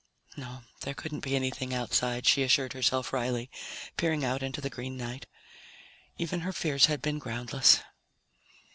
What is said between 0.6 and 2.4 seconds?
there couldn't be anything outside,